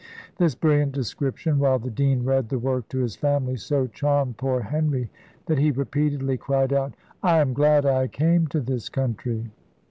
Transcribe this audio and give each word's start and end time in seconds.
This 0.37 0.55
brilliant 0.55 0.93
description, 0.93 1.59
while 1.59 1.77
the 1.77 1.91
dean 1.91 2.23
read 2.25 2.49
the 2.49 2.57
work 2.57 2.89
to 2.89 2.97
his 2.97 3.15
family, 3.15 3.55
so 3.55 3.85
charmed 3.85 4.37
poor 4.37 4.59
Henry, 4.61 5.11
that 5.45 5.59
he 5.59 5.69
repeatedly 5.69 6.37
cried 6.37 6.73
out, 6.73 6.95
"I 7.21 7.37
am 7.39 7.53
glad 7.53 7.85
I 7.85 8.07
came 8.07 8.47
to 8.47 8.61
this 8.61 8.89
country." 8.89 9.51